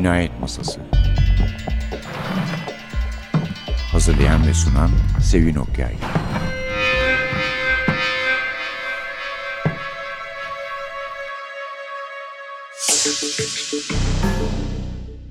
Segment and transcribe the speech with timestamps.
[0.00, 0.80] Cinayet Masası.
[3.92, 4.90] Hazırlayan ve sunan
[5.22, 5.94] Sevin Okyay.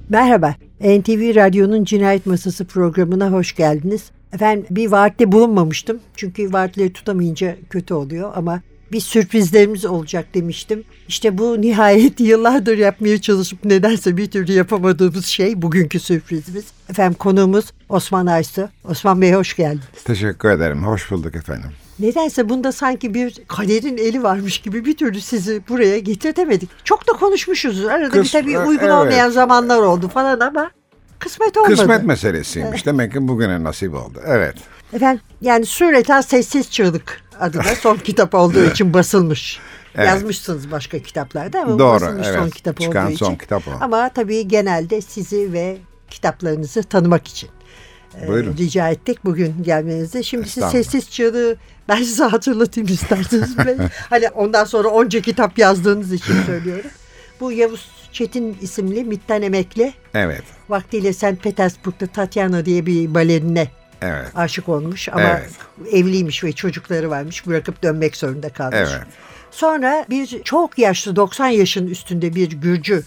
[0.10, 4.12] Merhaba, NTV Radyo'nun Cinayet Masası programına hoş geldiniz.
[4.34, 6.00] Efendim bir vaatte bulunmamıştım.
[6.16, 8.62] Çünkü vaatleri tutamayınca kötü oluyor ama
[8.92, 10.84] bir sürprizlerimiz olacak demiştim.
[11.08, 16.66] İşte bu nihayet yıllardır yapmaya çalışıp nedense bir türlü yapamadığımız şey bugünkü sürprizimiz.
[16.90, 18.70] Efendim konuğumuz Osman Aysu.
[18.90, 20.04] Osman Bey hoş geldiniz.
[20.06, 20.84] Teşekkür ederim.
[20.84, 21.70] Hoş bulduk efendim.
[22.00, 26.70] Nedense bunda sanki bir kaderin eli varmış gibi bir türlü sizi buraya getirtemedik.
[26.84, 27.86] Çok da konuşmuşuz.
[27.86, 28.94] Arada bir Kıs- tabii uygun evet.
[28.94, 30.72] olmayan zamanlar oldu falan ama
[31.20, 31.76] kısmet olmadı.
[31.76, 32.86] Kısmet meselesiymiş.
[32.86, 34.22] Demek ki bugüne nasip oldu.
[34.26, 34.56] Evet.
[34.94, 39.60] Efendim yani sureten sessiz çığlık adına son kitap olduğu için basılmış.
[39.96, 40.08] Evet.
[40.08, 42.54] Yazmışsınız başka kitaplarda ama Doğru, basılmış son evet.
[42.54, 43.38] kitap Çıkan olduğu son için.
[43.38, 43.72] kitap o.
[43.82, 45.78] Ama tabii genelde sizi ve
[46.10, 47.50] kitaplarınızı tanımak için
[48.22, 48.58] e, Buyurun.
[48.58, 50.24] rica ettik bugün gelmenizi.
[50.24, 51.58] Şimdi siz sessiz çığlığı
[51.90, 53.56] ben size hatırlatayım isterseniz.
[54.10, 56.92] Hani ondan sonra onca kitap yazdığınız için söylüyorum.
[57.40, 59.94] Bu Yavuz Çetin isimli MİT'ten emekli.
[60.14, 60.44] Evet.
[60.70, 61.44] Vaktiyle St.
[61.44, 63.68] Petersburg'da Tatyana diye bir balerine
[64.02, 64.28] Evet.
[64.36, 65.52] aşık olmuş ama Evet.
[65.92, 67.48] evliymiş ve çocukları varmış.
[67.48, 68.78] Bırakıp dönmek zorunda kalmış.
[68.80, 69.04] Evet.
[69.52, 73.04] Sonra bir çok yaşlı 90 yaşın üstünde bir Gürcü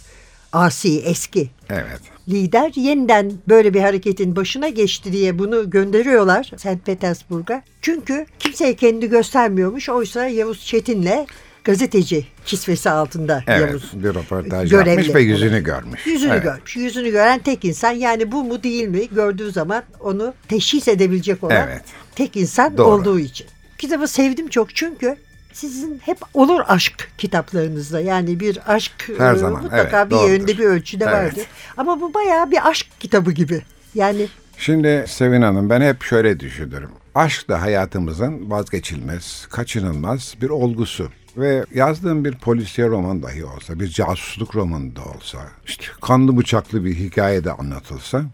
[0.53, 2.01] asi eski Evet.
[2.29, 6.87] lider yeniden böyle bir hareketin başına geçti diye bunu gönderiyorlar St.
[6.87, 7.63] Petersburg'a.
[7.83, 9.89] Çünkü kimseye kendi göstermiyormuş.
[9.89, 11.27] Oysa Yavuz Çetin'le
[11.65, 13.61] gazeteci kisvesi altında Evet.
[13.69, 16.07] Yavuz Bir röportaj görevli yapmış ve yüzünü görmüş.
[16.07, 16.43] Yüzünü evet.
[16.43, 16.77] görmüş.
[16.77, 21.57] Yüzünü gören tek insan yani bu mu değil mi gördüğü zaman onu teşhis edebilecek olan
[21.57, 21.83] Evet.
[22.15, 22.87] tek insan Doğru.
[22.87, 23.47] olduğu için.
[23.79, 25.17] Kitabı sevdim çok çünkü
[25.53, 28.01] sizin hep olur aşk kitaplarınızda.
[28.01, 30.31] Yani bir aşk Her e, zaman, mutlaka evet, bir doğrudur.
[30.31, 31.15] yönde bir ölçüde Evet.
[31.15, 31.45] vardır.
[31.77, 33.63] Ama bu bayağı bir aşk kitabı gibi.
[33.95, 34.27] Yani
[34.59, 36.91] Şimdi Sevin Hanım ben hep şöyle düşünürüm.
[37.15, 41.09] Aşk da hayatımızın vazgeçilmez, kaçınılmaz bir olgusu.
[41.37, 46.85] Ve yazdığım bir polisiye roman dahi olsa, bir casusluk romanı da olsa, işte kanlı bıçaklı
[46.85, 48.25] bir hikaye de anlatılsa,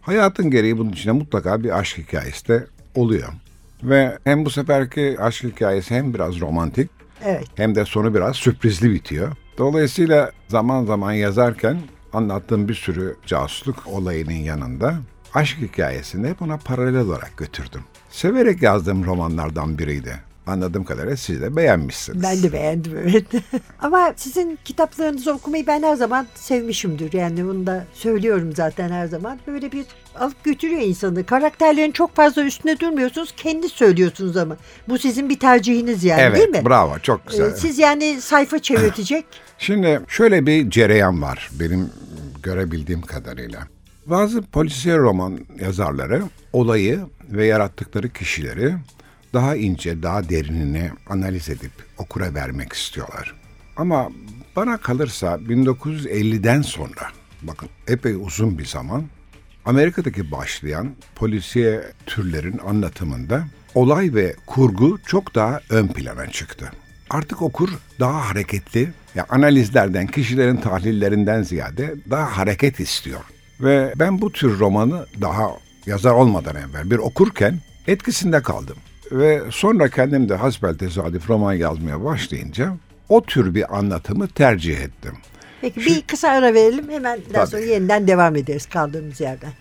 [0.00, 3.28] hayatın gereği bunun içinde mutlaka bir aşk hikayesi de oluyor.
[3.82, 6.90] Ve hem bu seferki aşk hikayesi hem biraz romantik,
[7.24, 7.46] evet.
[7.54, 9.32] hem de sonu biraz sürprizli bitiyor.
[9.58, 11.78] Dolayısıyla zaman zaman yazarken
[12.12, 14.96] anlattığım bir sürü casusluk olayının yanında
[15.34, 17.80] aşk hikayesini hep ona paralel olarak götürdüm.
[18.10, 20.29] Severek yazdığım romanlardan biriydi.
[20.50, 22.22] Anladığım kadarıyla siz de beğenmişsiniz.
[22.22, 23.24] Ben de beğendim evet.
[23.78, 27.12] Ama sizin kitaplarınızı okumayı ben her zaman sevmişimdir.
[27.12, 29.38] Yani bunu da söylüyorum zaten her zaman.
[29.46, 29.86] Böyle bir
[30.18, 31.26] alıp götürüyor insanı.
[31.26, 33.34] Karakterlerin çok fazla üstüne durmuyorsunuz.
[33.36, 34.56] Kendi söylüyorsunuz ama.
[34.88, 36.64] Bu sizin bir tercihiniz yani evet, değil mi?
[36.66, 37.52] bravo, çok güzel.
[37.52, 39.24] Ee, Siz yani sayfa çevirtecek.
[39.58, 41.90] Şimdi şöyle bir cereyan var benim
[42.42, 43.60] görebildiğim kadarıyla.
[44.06, 46.22] Bazı polisiye roman yazarları
[46.52, 47.00] olayı
[47.30, 48.74] ve yarattıkları kişileri
[49.32, 53.34] daha ince, daha derinine analiz edip okura vermek istiyorlar.
[53.76, 54.08] Ama
[54.56, 57.08] bana kalırsa 1950'den sonra,
[57.42, 59.04] bakın epey uzun bir zaman,
[59.64, 66.72] Amerika'daki başlayan polisiye türlerin anlatımında olay ve kurgu çok daha ön plana çıktı.
[67.10, 67.70] Artık okur
[68.00, 73.20] daha hareketli, ya analizlerden, kişilerin tahlillerinden ziyade daha hareket istiyor.
[73.60, 75.50] Ve ben bu tür romanı daha
[75.86, 78.76] yazar olmadan evvel bir okurken etkisinde kaldım.
[79.12, 82.76] Ve sonra kendim de hasbel tesadüf roman yazmaya başlayınca
[83.08, 85.14] o tür bir anlatımı tercih ettim.
[85.60, 86.90] Peki bir kısa ara verelim.
[86.90, 87.50] Hemen daha Tabii.
[87.50, 89.52] sonra yeniden devam ederiz kaldığımız yerden.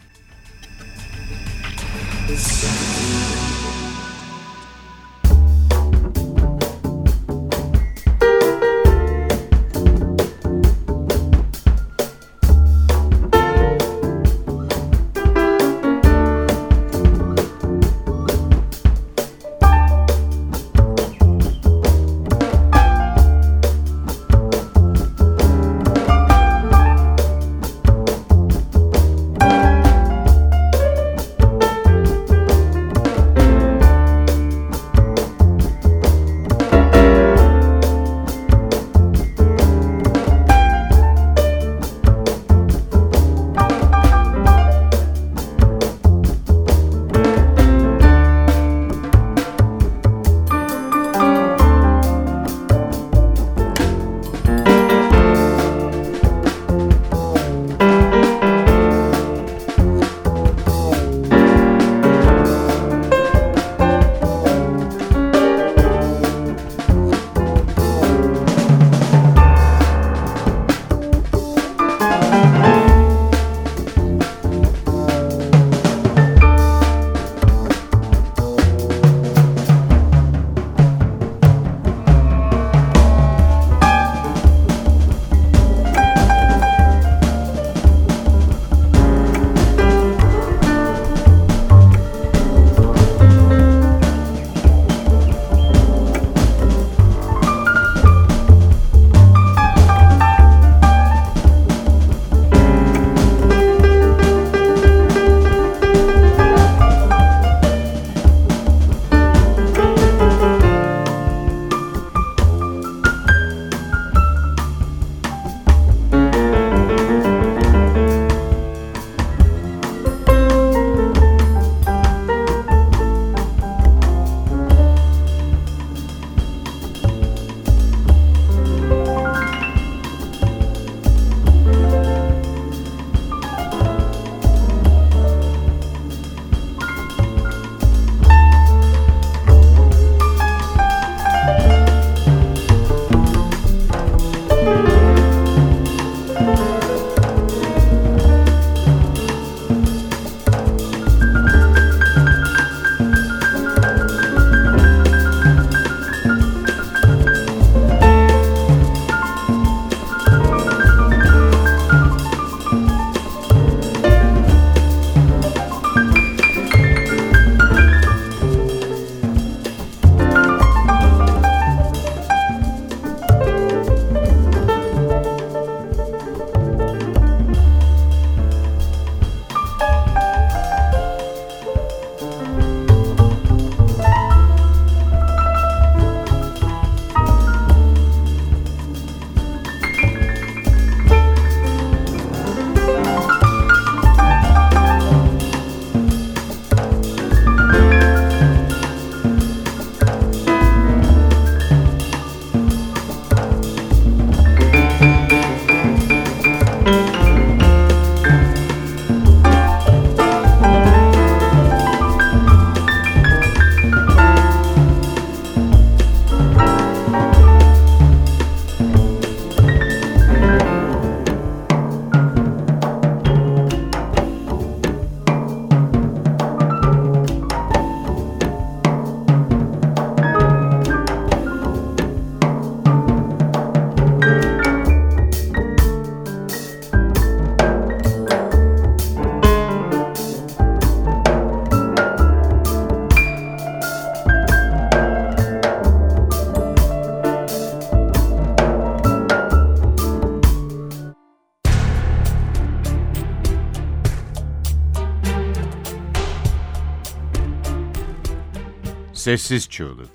[259.30, 260.10] Sessiz çığlık.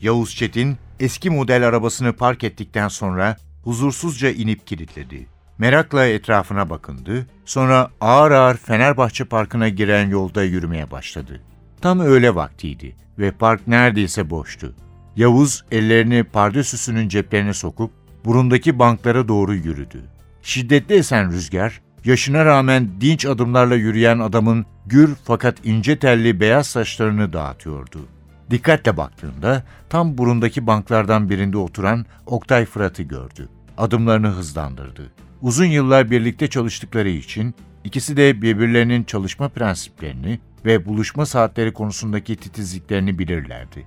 [0.00, 5.26] Yavuz Çetin eski model arabasını park ettikten sonra huzursuzca inip kilitledi.
[5.58, 11.40] Merakla etrafına bakındı, sonra ağır ağır Fenerbahçe Parkı'na giren yolda yürümeye başladı.
[11.80, 14.74] Tam öğle vaktiydi ve park neredeyse boştu.
[15.16, 17.90] Yavuz ellerini pardesüsünün ceplerine sokup
[18.24, 20.04] burundaki banklara doğru yürüdü.
[20.42, 27.32] Şiddetli esen rüzgar, yaşına rağmen dinç adımlarla yürüyen adamın gür fakat ince telli beyaz saçlarını
[27.32, 28.08] dağıtıyordu.
[28.52, 33.48] Dikkatle baktığında tam burundaki banklardan birinde oturan Oktay Fırat'ı gördü.
[33.78, 35.12] Adımlarını hızlandırdı.
[35.42, 37.54] Uzun yıllar birlikte çalıştıkları için
[37.84, 43.86] ikisi de birbirlerinin çalışma prensiplerini ve buluşma saatleri konusundaki titizliklerini bilirlerdi.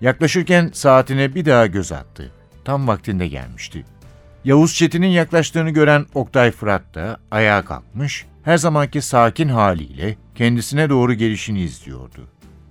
[0.00, 2.32] Yaklaşırken saatine bir daha göz attı.
[2.64, 3.84] Tam vaktinde gelmişti.
[4.44, 11.14] Yavuz Çetin'in yaklaştığını gören Oktay Fırat da ayağa kalkmış, her zamanki sakin haliyle kendisine doğru
[11.14, 12.28] gelişini izliyordu.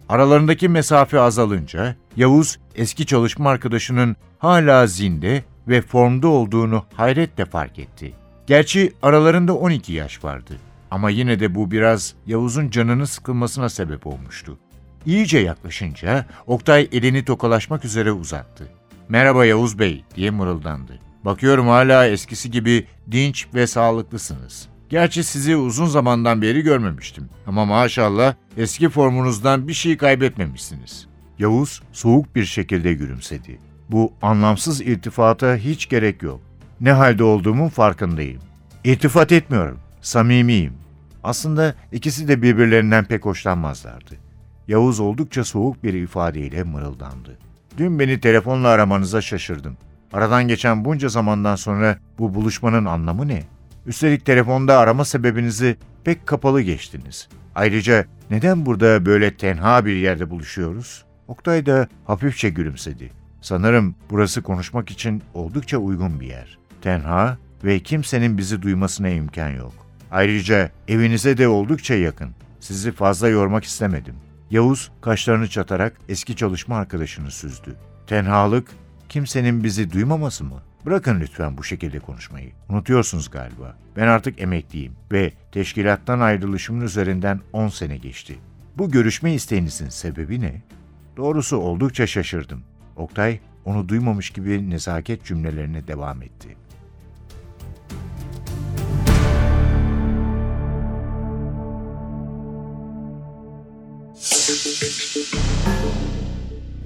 [0.10, 8.14] Aralarındaki mesafe azalınca Yavuz eski çalışma arkadaşının hala zinde ve formda olduğunu hayretle fark etti.
[8.48, 10.54] Gerçi aralarında 12 yaş vardı
[10.92, 14.58] ama yine de bu biraz Yavuz'un canını sıkılmasına sebep olmuştu.
[15.06, 18.68] İyice yaklaşınca Oktay elini tokalaşmak üzere uzattı.
[19.10, 21.00] ''Merhaba Yavuz Bey'' diye mırıldandı.
[21.26, 24.70] ''Bakıyorum hala eskisi gibi dinç ve sağlıklısınız.
[24.96, 31.08] Gerçi sizi uzun zamandan beri görmemiştim ama maşallah eski formunuzdan bir şey kaybetmemişsiniz.''
[31.40, 33.60] Yavuz soğuk bir şekilde gülümsedi.
[33.90, 36.42] Bu anlamsız iltifata hiç gerek yok.
[36.82, 38.42] Ne halde olduğumun farkındayım.
[38.84, 40.74] İltifat etmiyorum, samimiyim.
[41.24, 44.16] Aslında ikisi de birbirlerinden pek hoşlanmazlardı.
[44.68, 47.38] Yavuz oldukça soğuk bir ifadeyle mırıldandı.
[47.78, 49.78] Dün beni telefonla aramanıza şaşırdım.
[50.14, 53.55] Aradan geçen bunca zamandan sonra bu buluşmanın anlamı ne?
[53.86, 57.28] Üstelik telefonda arama sebebinizi pek kapalı geçtiniz.
[57.56, 61.06] Ayrıca neden burada böyle tenha bir yerde buluşuyoruz?
[61.28, 63.12] Oktay da hafifçe gülümsedi.
[63.42, 66.58] Sanırım burası konuşmak için oldukça uygun bir yer.
[66.82, 69.74] Tenha ve kimsenin bizi duymasına imkan yok.
[70.12, 72.30] Ayrıca evinize de oldukça yakın.
[72.60, 74.16] Sizi fazla yormak istemedim.
[74.52, 77.76] Yavuz kaşlarını çatarak eski çalışma arkadaşını süzdü.
[78.08, 78.68] Tenhalık
[79.10, 80.62] kimsenin bizi duymaması mı?
[80.86, 82.52] Bırakın lütfen bu şekilde konuşmayı.
[82.70, 83.78] Unutuyorsunuz galiba.
[83.98, 88.40] Ben artık emekliyim ve teşkilattan ayrılışımın üzerinden 10 sene geçti.
[88.78, 90.62] Bu görüşme isteğinizin sebebi ne?
[91.18, 92.64] Doğrusu oldukça şaşırdım.
[92.96, 96.58] Oktay onu duymamış gibi nezaket cümlelerine devam etti.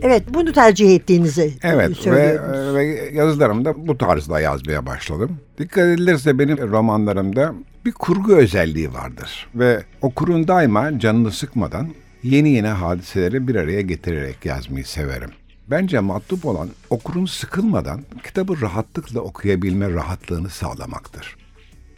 [0.01, 2.75] Evet bunu tercih ettiğinizi Evet ve, söylüyordunuz.
[2.75, 5.37] ve yazılarımda bu tarzda yazmaya başladım.
[5.57, 7.53] Dikkat edilirse benim romanlarımda
[7.85, 9.47] bir kurgu özelliği vardır.
[9.55, 11.87] Ve okurun daima canını sıkmadan
[12.23, 15.29] yeni yeni hadiseleri bir araya getirerek yazmayı severim.
[15.67, 21.38] Bence matlup olan okurun sıkılmadan kitabı rahatlıkla okuyabilme rahatlığını sağlamaktır.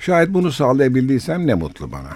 [0.01, 2.09] Şayet bunu sağlayabildiysem ne mutlu bana.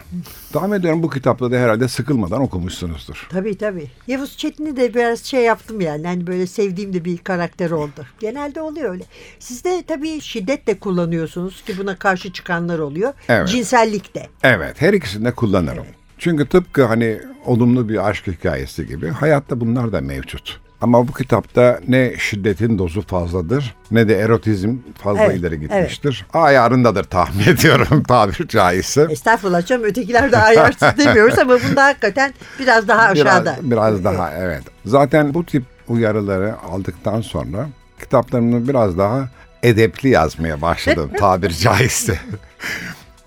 [0.54, 3.28] Tahmin ediyorum bu kitapta da herhalde sıkılmadan okumuşsunuzdur.
[3.30, 3.88] Tabii tabii.
[4.08, 6.08] Yavuz Çetin'i de biraz şey yaptım yani.
[6.08, 8.06] Hani böyle sevdiğim de bir karakter oldu.
[8.20, 9.04] Genelde oluyor öyle.
[9.40, 13.14] Siz de tabii şiddet de kullanıyorsunuz ki buna karşı çıkanlar oluyor.
[13.30, 13.48] Evet.
[13.48, 14.28] Cinsellik de.
[14.44, 15.86] Evet, her ikisini de kullanırım.
[16.18, 20.65] Çünkü tıpkı hani olumlu bir aşk hikayesi gibi hayatta bunlar da mevcut.
[20.82, 26.26] Ama bu kitapta ne şiddetin dozu fazladır ne de erotizm fazla Evet, ileri gitmiştir.
[26.34, 29.08] Ayarındadır tahmin ediyorum tabir caizse.
[29.10, 33.56] Estağfurullah canım ötekiler de ayarsız demiyoruz ama bunda hakikaten biraz daha aşağıda.
[33.62, 34.64] Biraz, biraz daha evet.
[34.86, 37.68] Zaten bu tip uyarıları aldıktan sonra
[38.00, 39.30] kitaplarımı biraz daha
[39.64, 42.20] edepli yazmaya başladım tabir caizse.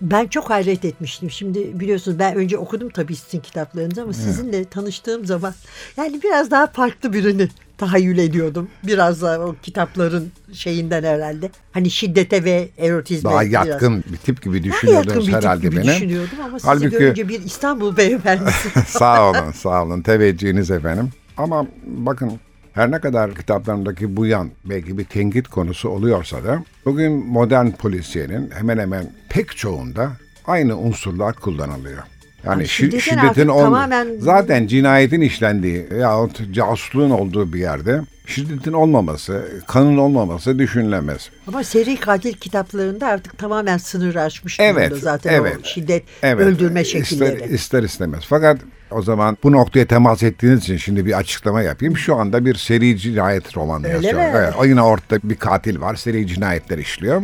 [0.01, 1.31] Ben çok hayret etmiştim.
[1.31, 5.55] Şimdi biliyorsunuz ben önce okudum tabii sizin kitaplarınızı ama sizinle tanıştığım zaman
[5.97, 8.69] yani biraz daha farklı birini tahayyül ediyordum.
[8.87, 11.51] Biraz daha o kitapların şeyinden herhalde.
[11.73, 13.31] Hani şiddete ve erotizme.
[13.31, 13.53] Daha biraz.
[13.53, 15.87] yatkın bir tip gibi Daha yakın düşünüyordunuz bir tip herhalde gibi beni.
[15.87, 18.69] düşünüyordum ama sizi Halbuki- görünce bir İstanbul beyefendisi.
[18.87, 20.03] sağ olun, sağ olun.
[20.03, 21.11] Teveccühünüz efendim.
[21.37, 22.33] Ama bakın
[22.73, 28.51] her ne kadar kitaplarımdaki bu yan belki bir tenkit konusu oluyorsa da bugün modern polisiyenin
[28.51, 30.11] hemen hemen pek çoğunda
[30.47, 32.03] aynı unsurlar kullanılıyor.
[32.45, 38.73] Yani Ay, şi- şiddetin olma- tamamen- zaten cinayetin işlendiği yahut casusluğun olduğu bir yerde şiddetin
[38.73, 41.31] olmaması, kanın olmaması düşünülemez.
[41.49, 45.57] ama seri katil kitaplarında artık tamamen sınırı aşmış Evet, durumda zaten evet.
[45.61, 47.55] o şiddet, Evet, öldürme ister- şekilleri.
[47.55, 48.25] ister istemez.
[48.29, 48.59] Fakat
[48.91, 51.97] o zaman bu noktaya temas ettiğiniz için şimdi bir açıklama yapayım.
[51.97, 54.21] Şu anda bir seri cinayet romanı Öyle yazıyorum.
[54.21, 54.31] mi?
[54.37, 55.95] Evet, o yine ortada bir katil var.
[55.95, 57.23] Seri cinayetler işliyor.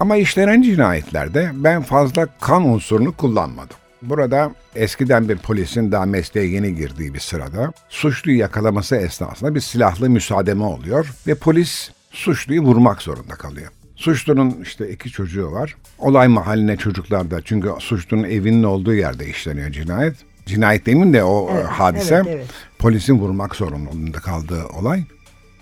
[0.00, 3.76] Ama işlenen cinayetlerde ben fazla kan unsurunu kullanmadım.
[4.02, 10.10] Burada eskiden bir polisin daha mesleğe yeni girdiği bir sırada suçluyu yakalaması esnasında bir silahlı
[10.10, 13.70] müsaademe oluyor ve polis suçluyu vurmak zorunda kalıyor.
[13.96, 15.76] Suçlunun işte iki çocuğu var.
[15.98, 20.14] Olay mahalline çocuklar da çünkü suçlunun evinin olduğu yerde işleniyor cinayet.
[20.46, 22.46] Cinayet demin de o Evet, hadise evet, evet.
[22.78, 25.04] polisin vurmak zorunda kaldığı olay.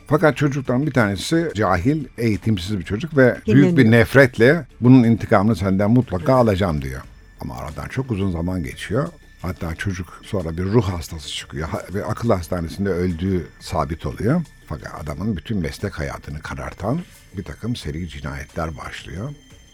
[0.07, 5.91] Fakat çocuktan bir tanesi cahil, eğitimsiz bir çocuk ve büyük bir nefretle bunun intikamını senden
[5.91, 7.03] mutlaka alacağım diyor.
[7.41, 9.09] Ama aradan çok uzun zaman geçiyor.
[9.43, 14.43] Hatta çocuk sonra bir ruh hastası çıkıyor ve akıl hastanesinde öldüğü sabit oluyor.
[14.67, 17.01] Fakat adamın bütün meslek hayatını karartan
[17.37, 19.31] bir takım seri cinayetler başlıyor.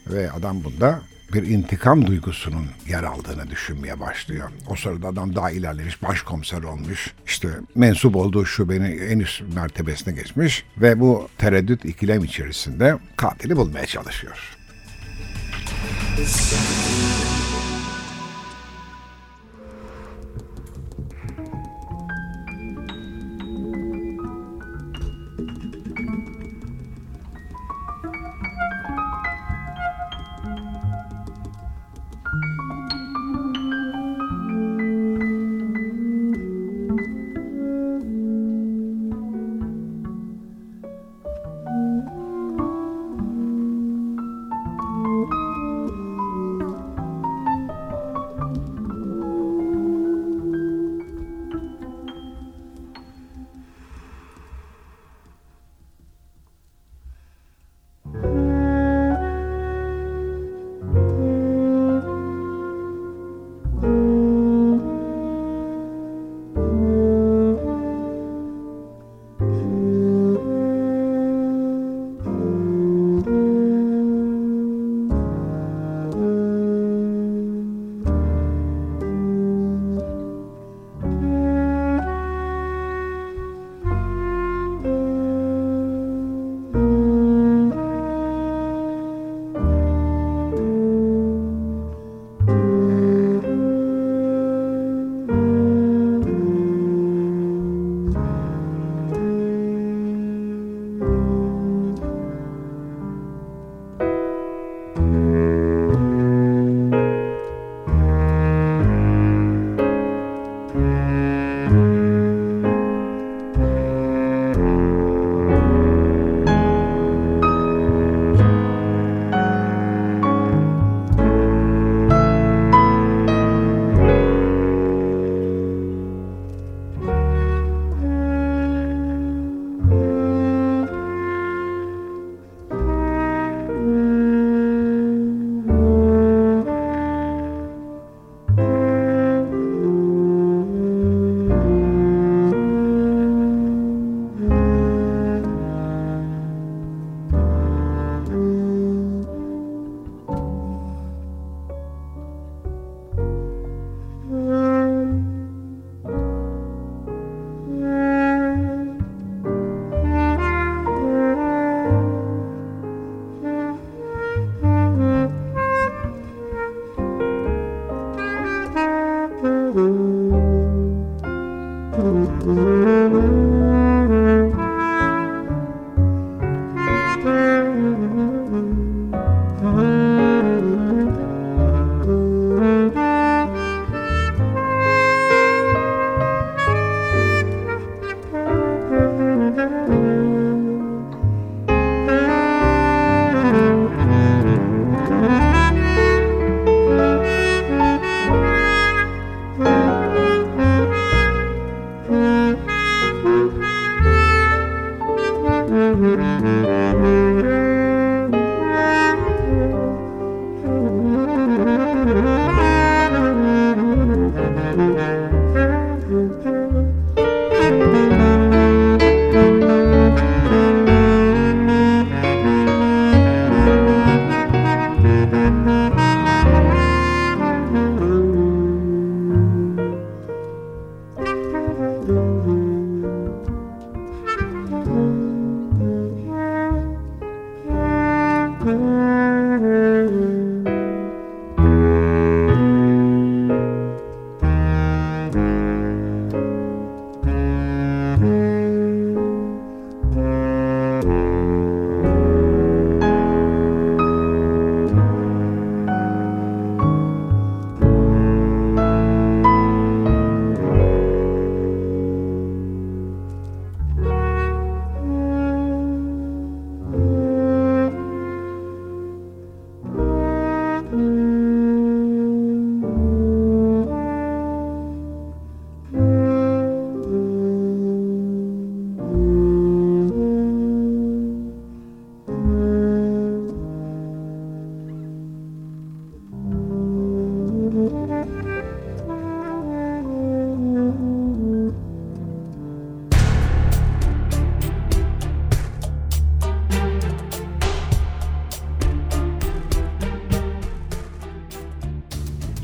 [0.06, 1.00] Ve adam bunda
[1.32, 4.50] bir intikam duygusunun yer aldığını düşünmeye başlıyor.
[4.68, 7.14] O sırada adam daha ilerlemiş, başkomiser olmuş.
[7.26, 13.86] İşte mensup olduğu şubenin en üst mertebesine geçmiş ve bu tereddüt ikilem içerisinde katili bulmaya
[13.86, 14.56] çalışıyor.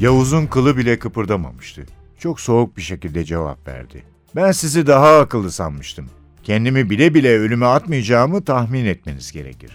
[0.00, 1.86] Yavuz'un kılı bile kıpırdamamıştı.
[2.18, 4.04] Çok soğuk bir şekilde cevap verdi.
[4.36, 6.10] Ben sizi daha akıllı sanmıştım.
[6.42, 9.70] Kendimi bile bile ölüme atmayacağımı tahmin etmeniz gerekir.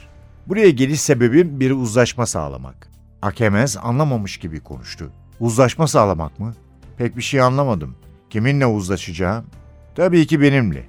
[0.47, 2.89] Buraya geliş sebebim bir uzlaşma sağlamak.
[3.21, 5.11] Akemez anlamamış gibi konuştu.
[5.39, 6.53] Uzlaşma sağlamak mı?
[6.97, 7.95] Pek bir şey anlamadım.
[8.29, 9.45] Kiminle uzlaşacağım?
[9.95, 10.83] Tabii ki benimle.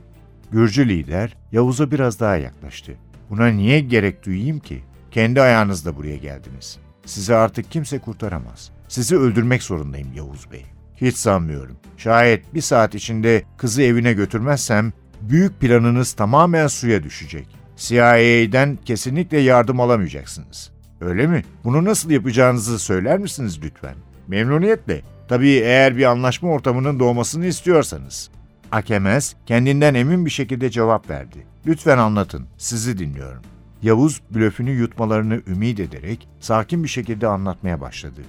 [0.53, 2.93] Gürcü lider Yavuz'a biraz daha yaklaştı.
[3.31, 4.83] Buna niye gerek duyayım ki?
[5.11, 6.79] Kendi ayağınızla buraya geldiniz.
[7.07, 8.76] Sizi artık kimse kurtaramaz.
[8.89, 10.65] Sizi öldürmek zorundayım Yavuz Bey.
[10.97, 11.77] Hiç sanmıyorum.
[11.97, 17.49] Şayet bir saat içinde kızı evine götürmezsem büyük planınız tamamen suya düşecek.
[17.77, 20.71] CIA'den kesinlikle yardım alamayacaksınız.
[21.01, 21.45] Öyle mi?
[21.65, 23.95] Bunu nasıl yapacağınızı söyler misiniz lütfen?
[24.29, 25.03] Memnuniyetle.
[25.29, 28.31] Tabii eğer bir anlaşma ortamının doğmasını istiyorsanız.
[28.73, 31.47] Akemez kendinden emin bir şekilde cevap verdi.
[31.67, 33.43] Lütfen anlatın, sizi dinliyorum.
[33.83, 38.21] Yavuz blöfünü yutmalarını ümit ederek sakin bir şekilde anlatmaya başladı.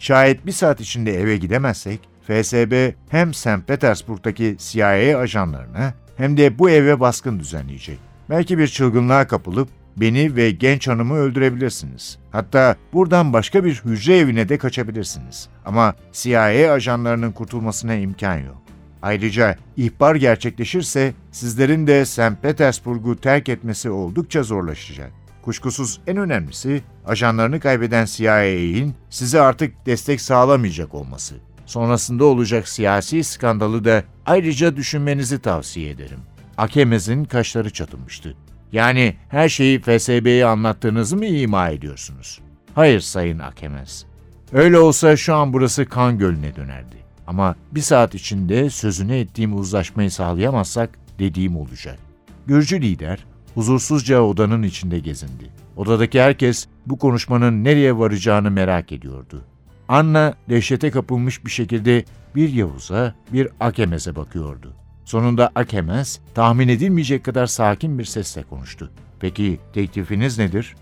[0.00, 3.66] Şayet bir saat içinde eve gidemezsek, FSB hem St.
[3.66, 7.98] Petersburg'daki CIA ajanlarına hem de bu eve baskın düzenleyecek.
[8.30, 12.18] Belki bir çılgınlığa kapılıp beni ve genç hanımı öldürebilirsiniz.
[12.30, 15.48] Hatta buradan başka bir hücre evine de kaçabilirsiniz.
[15.64, 18.62] Ama CIA ajanlarının kurtulmasına imkan yok.
[19.02, 22.42] Ayrıca ihbar gerçekleşirse sizlerin de St.
[22.42, 25.19] Petersburg'u terk etmesi oldukça zorlaşacak.
[25.42, 31.34] Kuşkusuz en önemlisi ajanlarını kaybeden CIA'in size artık destek sağlamayacak olması.
[31.66, 36.20] Sonrasında olacak siyasi skandalı da ayrıca düşünmenizi tavsiye ederim.
[36.58, 38.36] Akemez'in kaşları çatılmıştı.
[38.72, 42.40] Yani her şeyi FSB'ye anlattığınızı mı ima ediyorsunuz?
[42.74, 44.06] Hayır Sayın Akemez.
[44.52, 46.96] Öyle olsa şu an burası kan gölüne dönerdi.
[47.26, 51.98] Ama bir saat içinde sözünü ettiğim uzlaşmayı sağlayamazsak dediğim olacak.
[52.46, 55.50] Gürcü lider huzursuzca odanın içinde gezindi.
[55.76, 59.44] Odadaki herkes bu konuşmanın nereye varacağını merak ediyordu.
[59.88, 64.72] Anna dehşete kapılmış bir şekilde bir Yavuz'a bir Akemez'e bakıyordu.
[65.04, 68.90] Sonunda Akemez tahmin edilmeyecek kadar sakin bir sesle konuştu.
[69.20, 70.76] Peki teklifiniz nedir?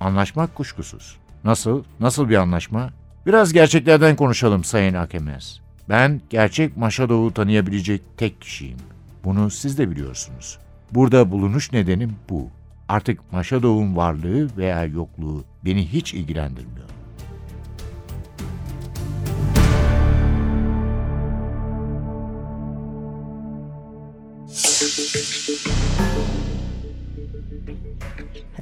[0.00, 1.16] Anlaşmak kuşkusuz.
[1.44, 1.84] Nasıl?
[2.00, 2.90] Nasıl bir anlaşma?
[3.26, 5.60] Biraz gerçeklerden konuşalım Sayın Akemez.
[5.88, 8.78] Ben gerçek Maşadov'u tanıyabilecek tek kişiyim.
[9.24, 10.58] Bunu siz de biliyorsunuz.
[10.94, 12.48] Burada bulunuş nedenim bu.
[12.88, 16.88] Artık Maşadov'un varlığı veya yokluğu beni hiç ilgilendirmiyor.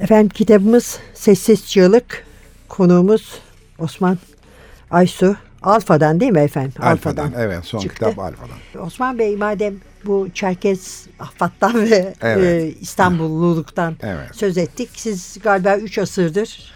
[0.01, 2.27] Efendim kitabımız Sessiz Çığlık.
[2.69, 3.39] Konuğumuz
[3.79, 4.19] Osman
[4.91, 5.37] Aysu.
[5.63, 6.73] Alfa'dan değil mi efendim?
[6.83, 7.95] Alfa'dan, evet son çıktı.
[7.95, 8.85] kitap Alfa'dan.
[8.87, 12.45] Osman Bey madem bu Çerkez Affat'tan ve Evet.
[12.45, 14.29] e, İstanbulluluktan Evet.
[14.33, 14.91] söz ettik.
[14.95, 16.73] Siz galiba 3 asırdır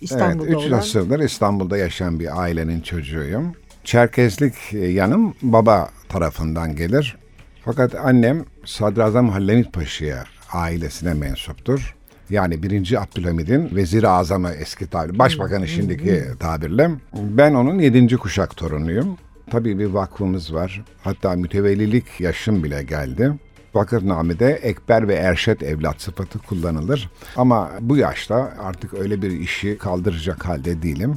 [0.00, 0.78] İstanbul'da evet, üç olan.
[0.78, 3.52] asırdır İstanbul'da yaşayan bir ailenin çocuğuyum.
[3.84, 7.16] Çerkezlik e, yanım baba tarafından gelir.
[7.64, 11.96] Fakat annem Sadrazam Hallemit Paşa'ya ailesine mensuptur.
[12.30, 13.02] Yani 1.
[13.02, 16.90] Abdülhamid'in vezir azamı eski tabir, başbakanı şimdiki tabirle.
[17.14, 18.16] Ben onun 7.
[18.16, 19.16] kuşak torunuyum.
[19.50, 20.84] Tabii bir vakfımız var.
[21.02, 23.32] Hatta mütevellilik yaşım bile geldi.
[23.74, 27.10] Vakıfname'de ekber ve erşet evlat sıfatı kullanılır.
[27.36, 31.14] Ama bu yaşta artık öyle bir işi kaldıracak halde değilim.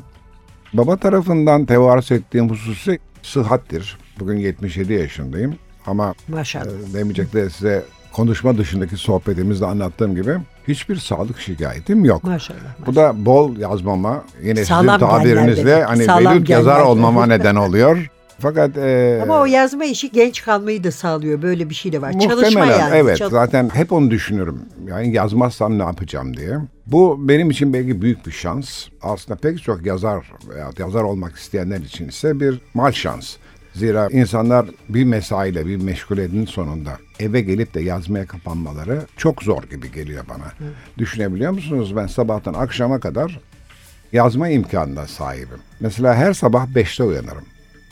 [0.74, 3.98] Baba tarafından tevarüs ettiğim hususi sıhhattir.
[4.20, 5.56] Bugün 77 yaşındayım.
[5.86, 6.90] Ama Maşallah.
[6.90, 12.24] e, demeyecek de size konuşma dışındaki sohbetimizde anlattığım gibi hiçbir sağlık şikayetim yok.
[12.24, 12.60] Maşallah.
[12.86, 18.12] Bu da bol yazmama, yine sizin Sağlam genler tabirinizle hani velut yazar olmama neden oluyor.
[18.40, 21.42] Fakat e, Ama o yazma işi genç kalmayı da sağlıyor.
[21.42, 22.12] Böyle bir şey de var.
[22.14, 22.96] Muhtemelen Çalışma yani.
[22.96, 24.62] evet Çal- zaten hep onu düşünürüm.
[24.88, 26.58] Yani yazmazsam ne yapacağım diye.
[26.88, 28.88] Bu benim için belki büyük bir şans.
[29.02, 33.36] Aslında pek çok yazar veya yazar olmak isteyenler için ise bir mal şans.
[33.78, 39.92] Zira insanlar bir mesaiyle bir meşguletin sonunda eve gelip de yazmaya kapanmaları çok zor gibi
[39.92, 40.72] geliyor bana.
[40.98, 41.96] Düşünebiliyor musunuz?
[41.96, 43.40] Ben sabahtan akşama kadar
[44.14, 45.60] yazma imkanına sahibim.
[45.80, 47.46] Mesela her sabah 5'te uyanırım.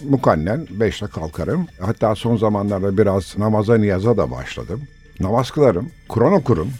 [0.09, 1.67] Mukannen 5'te kalkarım.
[1.79, 4.81] Hatta son zamanlarda biraz namaza niyaza da başladım.
[5.19, 6.71] Namaz kılarım, Kur'an okurum.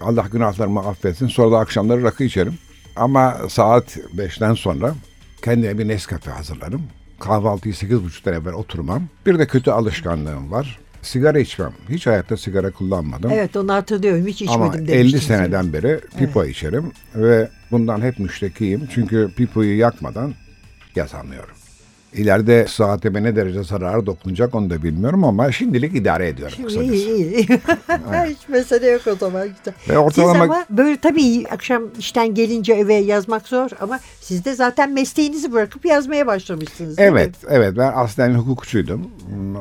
[0.00, 1.28] Allah günahlarımı affetsin.
[1.28, 2.54] Sonra da akşamları rakı içerim.
[2.96, 4.94] Ama saat 5'ten sonra
[5.42, 6.82] kendime bir Nescafe hazırlarım.
[7.20, 9.02] Kahvaltıyı 8.30'dan evvel oturmam.
[9.26, 10.78] Bir de kötü alışkanlığım var.
[11.02, 11.72] Sigara içmem.
[11.88, 13.30] Hiç hayatta sigara kullanmadım.
[13.30, 14.26] Evet onu hatırlıyorum.
[14.26, 15.14] Hiç içmedim Ama demiştiniz.
[15.14, 18.88] 50 seneden beri pipo içerim ve bundan hep müştekiyim.
[18.94, 20.34] Çünkü pipoyu yakmadan
[20.96, 21.59] yazamıyorum.
[22.14, 26.54] İleride saatime ne derece zararı dokunacak onu da bilmiyorum ama şimdilik idare ediyorum.
[26.56, 26.92] Şimdi kısacası.
[26.94, 27.48] iyi iyi.
[28.30, 29.48] Hiç mesele yok o zaman.
[29.48, 29.74] Güzel.
[29.88, 34.54] Ve ortalama- Siz ama böyle tabii akşam işten gelince eve yazmak zor ama siz de
[34.54, 36.98] zaten mesleğinizi bırakıp yazmaya başlamışsınız.
[36.98, 39.10] Evet, evet ben aslen hukukçuydum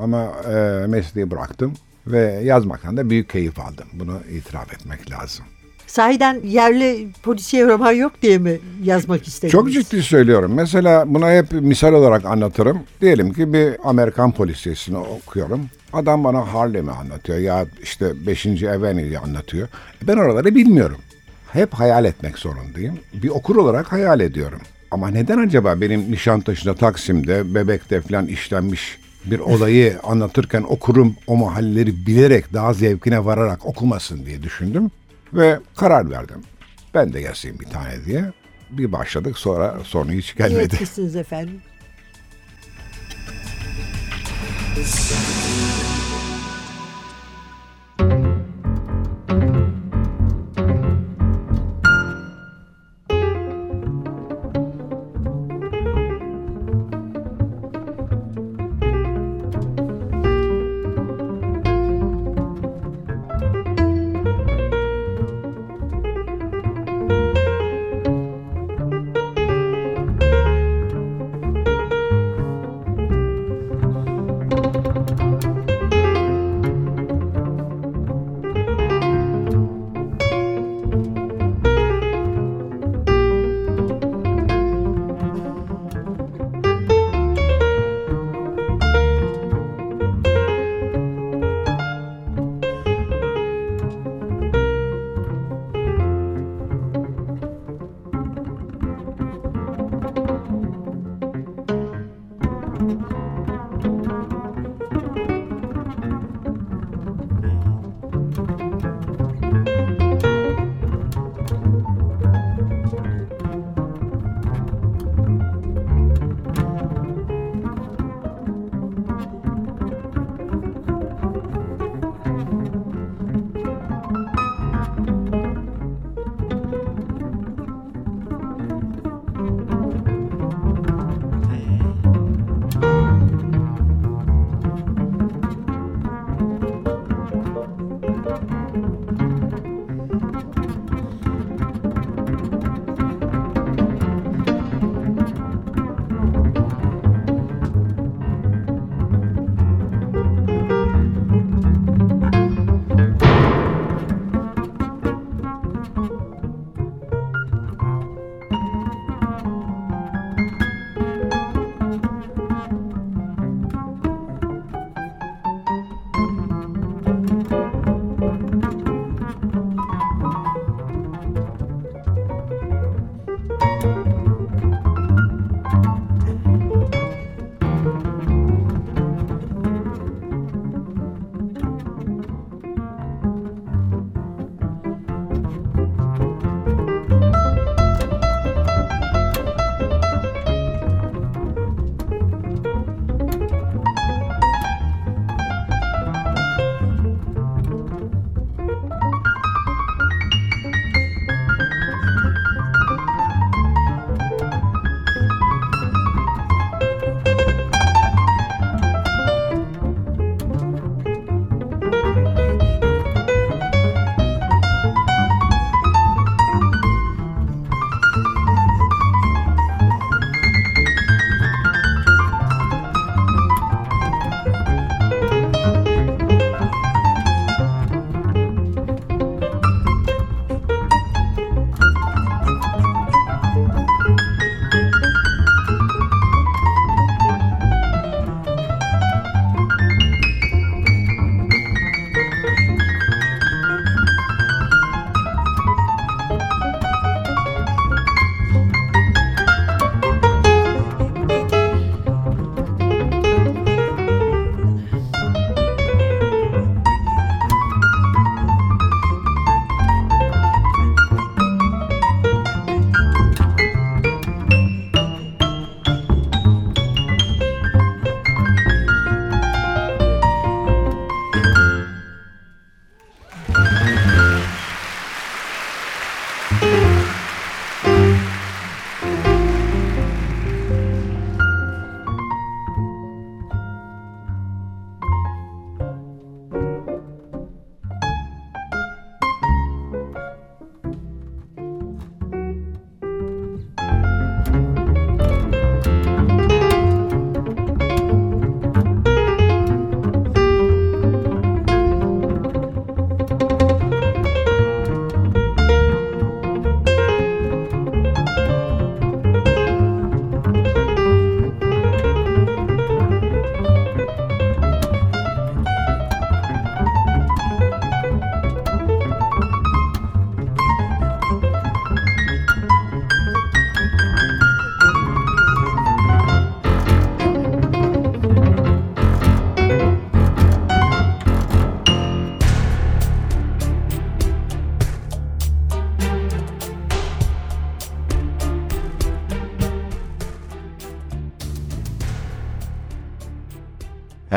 [0.03, 1.73] ama e, mesleği bıraktım
[2.07, 3.85] ve yazmaktan da büyük keyif aldım.
[3.93, 5.45] Bunu itiraf etmek lazım.
[5.89, 9.51] Sahiden yerli polisiye roman yok diye mi yazmak istediniz?
[9.51, 10.53] Çok ciddi söylüyorum.
[10.55, 12.79] Mesela buna hep misal olarak anlatırım.
[13.01, 15.61] Diyelim ki bir Amerikan polisiyesini okuyorum.
[15.93, 18.45] Adam bana Harlem'i anlatıyor ya işte 5.
[18.63, 19.67] Avenue'yi anlatıyor.
[20.01, 20.97] Ben oraları bilmiyorum.
[21.53, 22.99] Hep hayal etmek zorundayım.
[23.13, 24.61] Bir okur olarak hayal ediyorum.
[24.91, 32.05] Ama neden acaba benim Nişantaşı'nda, Taksim'de, Bebek'te falan işlenmiş bir olayı anlatırken okurum o mahalleleri
[32.07, 34.91] bilerek daha zevkine vararak okumasın diye düşündüm.
[35.33, 36.43] Ve karar verdim.
[36.93, 38.25] Ben de yazayım bir tane diye.
[38.69, 40.75] Bir başladık sonra sonu hiç İyi gelmedi.
[40.75, 41.61] etmişsiniz efendim.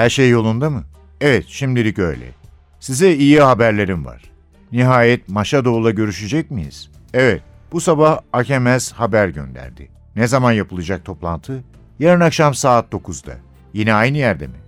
[0.03, 0.85] Her şey yolunda mı?
[1.21, 2.25] Evet, şimdilik öyle.
[2.81, 4.23] Size iyi haberlerim var.
[4.73, 6.91] Nihayet Maşadoğlu'la görüşecek miyiz?
[7.15, 9.89] Evet, bu sabah Akemez haber gönderdi.
[10.17, 11.65] Ne zaman yapılacak toplantı?
[11.99, 13.33] Yarın akşam saat 9'da.
[13.75, 14.59] Yine aynı yerde mi?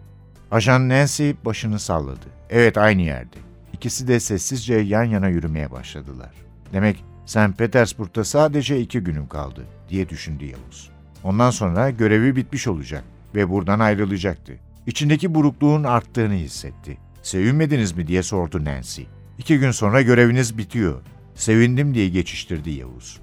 [0.50, 2.26] Ajan Nancy başını salladı.
[2.50, 3.36] Evet aynı yerde.
[3.72, 6.32] İkisi de sessizce yan yana yürümeye başladılar.
[6.72, 7.58] Demek St.
[7.58, 10.90] Petersburg'da sadece iki günüm kaldı diye düşündü Yavuz.
[11.24, 14.63] Ondan sonra görevi bitmiş olacak ve buradan ayrılacaktı.
[14.86, 16.98] İçindeki burukluğun arttığını hissetti.
[17.22, 19.02] Sevinmediniz mi diye sordu Nancy.
[19.38, 21.02] İki gün sonra göreviniz bitiyor.
[21.34, 23.20] Sevindim diye geçiştirdi Yavuz.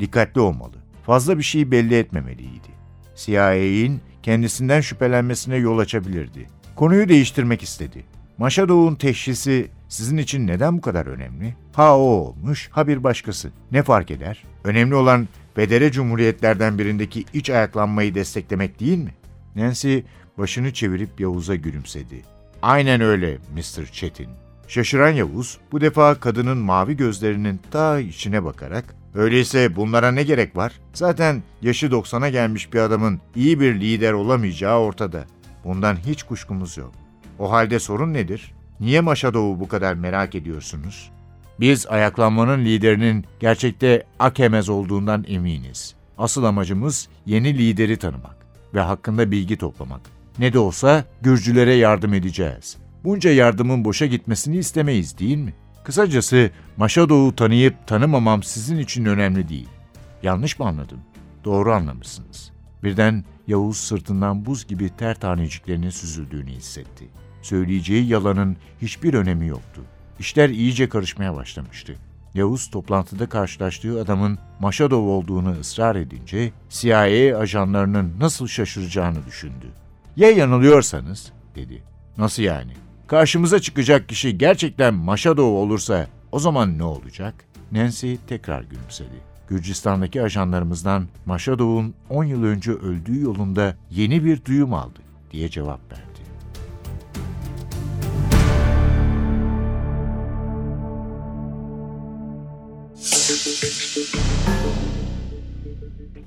[0.00, 0.76] Dikkatli olmalı.
[1.06, 2.68] Fazla bir şey belli etmemeliydi.
[3.16, 6.46] CIA'in kendisinden şüphelenmesine yol açabilirdi.
[6.76, 8.04] Konuyu değiştirmek istedi.
[8.38, 11.54] Maşadov'un teşhisi sizin için neden bu kadar önemli?
[11.72, 13.50] Ha o olmuş, ha bir başkası.
[13.72, 14.44] Ne fark eder?
[14.64, 19.14] Önemli olan Federe Cumhuriyetlerden birindeki iç ayaklanmayı desteklemek değil mi?
[19.56, 19.98] Nancy
[20.38, 22.22] başını çevirip Yavuz'a gülümsedi.
[22.62, 23.86] Aynen öyle Mr.
[23.92, 24.28] Çetin.
[24.68, 30.72] Şaşıran Yavuz bu defa kadının mavi gözlerinin ta içine bakarak öyleyse bunlara ne gerek var?
[30.92, 35.24] Zaten yaşı 90'a gelmiş bir adamın iyi bir lider olamayacağı ortada.
[35.64, 36.92] Bundan hiç kuşkumuz yok.
[37.38, 38.54] O halde sorun nedir?
[38.80, 41.10] Niye Maşadov'u bu kadar merak ediyorsunuz?
[41.60, 45.94] Biz ayaklanmanın liderinin gerçekte Akemez olduğundan eminiz.
[46.18, 48.36] Asıl amacımız yeni lideri tanımak
[48.74, 50.00] ve hakkında bilgi toplamak.
[50.38, 52.76] Ne de olsa Gürcülere yardım edeceğiz.
[53.04, 55.54] Bunca yardımın boşa gitmesini istemeyiz değil mi?
[55.84, 59.68] Kısacası Maşadov'u tanıyıp tanımamam sizin için önemli değil.
[60.22, 60.98] Yanlış mı anladım?
[61.44, 62.52] Doğru anlamışsınız.
[62.82, 67.08] Birden Yavuz sırtından buz gibi ter taneciklerinin süzüldüğünü hissetti.
[67.42, 69.82] Söyleyeceği yalanın hiçbir önemi yoktu.
[70.18, 71.94] İşler iyice karışmaya başlamıştı.
[72.34, 79.66] Yavuz toplantıda karşılaştığı adamın Maşadov olduğunu ısrar edince CIA ajanlarının nasıl şaşıracağını düşündü.
[80.16, 81.82] Ya yanılıyorsanız dedi.
[82.18, 82.72] Nasıl yani?
[83.06, 87.34] Karşımıza çıkacak kişi gerçekten Maşadov olursa o zaman ne olacak?
[87.72, 89.32] Nancy tekrar gülümsedi.
[89.48, 94.98] Gürcistan'daki ajanlarımızdan Maşadov'un 10 yıl önce öldüğü yolunda yeni bir duyum aldı
[95.30, 96.11] diye cevap verdi.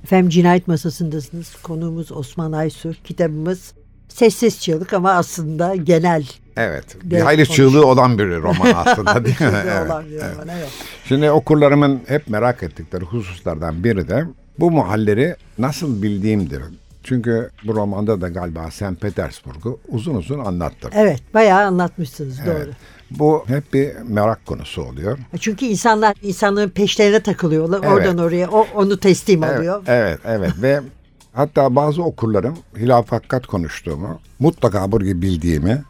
[0.03, 1.55] Efendim cinayet masasındasınız.
[1.63, 2.93] Konuğumuz Osman Aysu.
[3.03, 3.73] Kitabımız
[4.07, 6.25] sessiz çığlık ama aslında genel.
[6.57, 6.85] Evet.
[7.03, 9.47] Bir hayli çığlığı olan bir roman aslında değil mi?
[9.65, 9.85] Evet.
[10.09, 10.69] bir roman, evet.
[11.07, 14.25] Şimdi okurlarımın hep merak ettikleri hususlardan biri de
[14.59, 16.61] bu mahalleri nasıl bildiğimdir.
[17.03, 19.01] Çünkü bu romanda da galiba St.
[19.01, 20.91] Petersburg'u uzun uzun anlattım.
[20.93, 22.71] Evet, bayağı anlatmışsınız doğru.
[23.11, 25.17] Bu hep bir merak konusu oluyor.
[25.39, 27.79] Çünkü insanlar insanların peşlerine takılıyorlar.
[27.83, 27.91] Evet.
[27.91, 29.83] Oradan oraya o onu teslim alıyor.
[29.87, 30.81] Evet, evet ve
[31.33, 35.83] hatta bazı okurlarım hilaf hakikat konuştuğumu, mutlaka burayı bildiğimi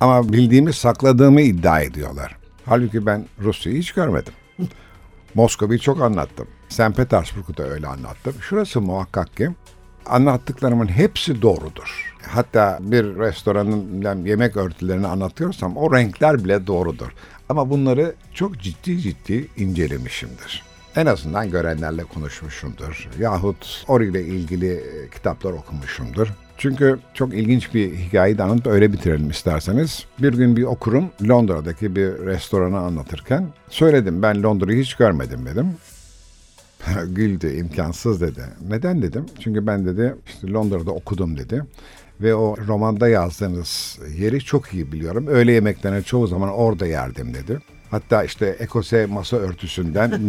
[0.00, 2.36] ama bildiğimi sakladığımı iddia ediyorlar.
[2.66, 4.32] Halbuki ben Rusya'yı hiç görmedim.
[5.34, 6.46] Moskova'yı çok anlattım.
[6.68, 6.96] St.
[6.96, 8.34] Petersburg'u da öyle anlattım.
[8.40, 9.50] Şurası muhakkak ki
[10.08, 12.14] anlattıklarımın hepsi doğrudur.
[12.22, 17.08] Hatta bir restoranın yemek örtülerini anlatıyorsam o renkler bile doğrudur.
[17.48, 20.62] Ama bunları çok ciddi ciddi incelemişimdir.
[20.96, 23.08] En azından görenlerle konuşmuşumdur.
[23.18, 26.28] Yahut orayla ilgili e, kitaplar okumuşumdur.
[26.58, 30.04] Çünkü çok ilginç bir hikayeyi de anlatıp öyle bitirelim isterseniz.
[30.18, 35.66] Bir gün bir okurum Londra'daki bir restoranı anlatırken söyledim ben Londra'yı hiç görmedim dedim.
[37.06, 38.42] Güldü imkansız dedi.
[38.68, 39.26] Neden dedim?
[39.40, 41.64] Çünkü ben dedi işte Londra'da okudum dedi.
[42.20, 45.26] Ve o romanda yazdığınız yeri çok iyi biliyorum.
[45.26, 47.58] Öğle yemeklerini çoğu zaman orada yerdim dedi.
[47.90, 50.20] Hatta işte ekose masa örtüsünden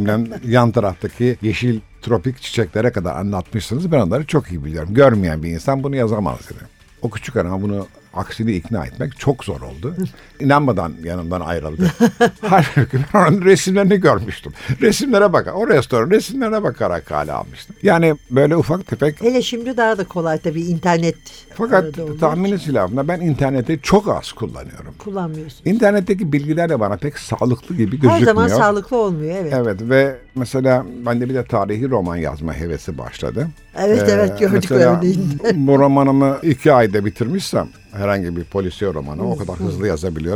[0.48, 3.92] yan taraftaki yeşil tropik çiçeklere kadar anlatmışsınız.
[3.92, 4.94] Ben onları çok iyi biliyorum.
[4.94, 6.64] Görmeyen bir insan bunu yazamaz dedi.
[7.02, 9.96] O küçük adama bunu aksini ikna etmek çok zor oldu.
[10.40, 11.92] İnanmadan yanımdan ayrıldı.
[12.42, 14.54] Halbuki ben onun resimlerini görmüştüm.
[14.82, 17.76] Resimlere bak, o restoran resimlerine bakarak hala almıştım.
[17.84, 21.16] Yani böyle ufak tefek Hele şimdi daha da kolay tabii internet
[21.54, 21.86] fakat
[22.20, 24.94] tahmini için silahında ben interneti çok az kullanıyorum.
[25.00, 25.62] kullanmıyorsun.
[25.66, 28.20] İnternetteki bilgiler de bana pek sağlıklı gibi gözükmüyor.
[28.20, 29.54] Her zaman sağlıklı olmuyor evet.
[29.56, 33.48] Evet Evet ve mesela bende bir de tarihi roman yazma hevesi başladı.
[33.78, 35.52] evet, Ee, gördük mesela örneğinde.
[35.68, 40.29] bu romanımı iki ayda bitirmişsem herhangi bir polisiye romanı o kadar hızlı yazabiliyorum.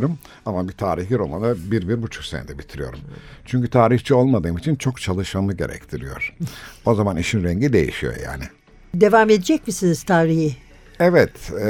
[0.46, 3.00] Ama bir tarihi romanı bir, bir buçuk senede bitiriyorum.
[3.46, 6.36] Çünkü tarihçi olmadığım için çok çalışmamı gerektiriyor.
[6.86, 8.44] O zaman işin rengi değişiyor yani.
[8.94, 10.56] Devam edecek misiniz tarihi?
[11.00, 11.66] Evet, e,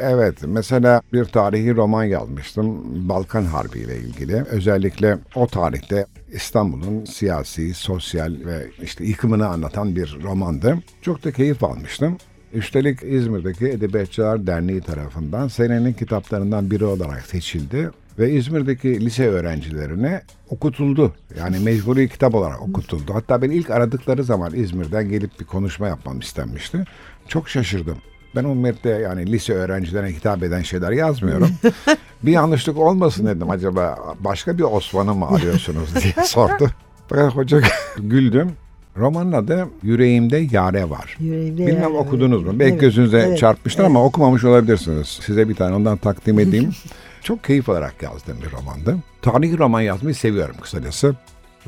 [0.00, 0.34] evet.
[0.46, 4.44] Mesela bir tarihi roman yazmıştım Balkan Harbi ile ilgili.
[4.50, 10.78] Özellikle o tarihte İstanbul'un siyasi, sosyal ve işte yıkımını anlatan bir romandı.
[11.02, 12.18] Çok da keyif almıştım.
[12.54, 21.14] Üstelik İzmir'deki Edebiyatçılar Derneği tarafından senenin kitaplarından biri olarak seçildi ve İzmir'deki lise öğrencilerine okutuldu.
[21.38, 23.14] Yani mecburi kitap olarak okutuldu.
[23.14, 26.84] Hatta ben ilk aradıkları zaman İzmir'den gelip bir konuşma yapmam istenmişti.
[27.28, 27.98] Çok şaşırdım.
[28.36, 31.50] Ben metne yani lise öğrencilerine hitap eden şeyler yazmıyorum.
[32.22, 36.70] bir yanlışlık olmasın dedim acaba başka bir Osman'ı mı arıyorsunuz diye sordu.
[37.08, 37.60] Fakat hoca
[37.98, 38.52] güldüm.
[38.96, 41.16] Romanın adı Yüreğimde Yare Var.
[41.20, 41.96] Yüreğimde Bilmem yani.
[41.96, 42.52] okudunuz mu?
[42.58, 43.90] Belki Evet, gözünüze evet, çarpmıştır evet.
[43.90, 45.08] ama okumamış olabilirsiniz.
[45.08, 46.70] Size bir tane ondan takdim edeyim.
[47.22, 48.96] Çok keyif alarak yazdığım bir romandı.
[49.22, 51.16] Tarihi roman yazmayı seviyorum kısacası.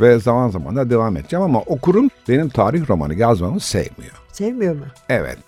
[0.01, 4.14] Ve zaman zaman da devam edeceğim ama okurum benim tarih romanı yazmamı sevmiyor.
[4.33, 4.85] Sevmiyor mu?
[5.09, 5.39] Evet.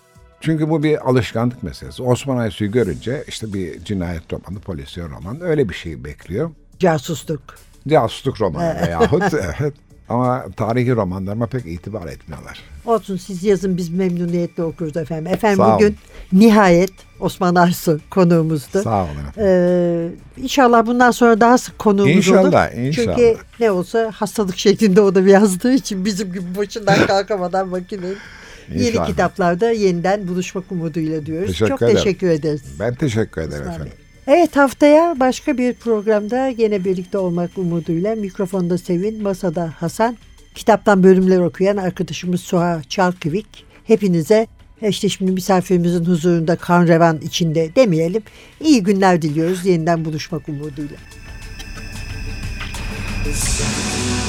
[0.41, 2.03] Çünkü bu bir alışkanlık meselesi.
[2.03, 6.51] Osman Aysu'yu görünce işte bir cinayet romanı, polisiye roman öyle bir şey bekliyor.
[6.79, 7.41] Casusluk.
[7.89, 9.75] Casusluk romanı veyahut evet.
[10.09, 12.59] Ama tarihi romanlarıma pek itibar etmiyorlar.
[12.87, 15.33] Olsun siz yazın biz memnuniyetle okuruz efendim.
[15.33, 15.97] Efendim Sağ bugün olun.
[16.33, 18.83] nihayet Osman Arsu konuğumuzdu.
[18.83, 19.43] Sağ olun efendim.
[19.45, 22.79] Ee, inşallah bundan sonra daha sık konuğumuz İnşallah, olur.
[22.81, 23.17] inşallah.
[23.17, 28.17] Çünkü ne olsa hastalık şeklinde o da yazdığı için bizim gibi başından kalkamadan makinenin
[28.75, 31.47] yeni kitaplarda yeniden buluşmak umuduyla diyoruz.
[31.49, 31.97] Teşekkür Çok ederim.
[31.97, 32.63] teşekkür ederiz.
[32.81, 33.93] Ben teşekkür ederim Osman efendim.
[33.99, 34.08] Bey.
[34.31, 40.17] Evet haftaya başka bir programda gene birlikte olmak umuduyla mikrofonda Sevin, masada Hasan,
[40.55, 43.65] kitaptan bölümler okuyan arkadaşımız Suha Çalkıvik.
[43.85, 44.47] Hepinize
[44.83, 48.23] işte şimdi misafirimizin huzurunda kan revan içinde demeyelim.
[48.61, 50.97] İyi günler diliyoruz yeniden buluşmak umuduyla.
[53.25, 54.28] Cinayet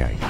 [0.00, 0.29] Hazırlayan ve sunan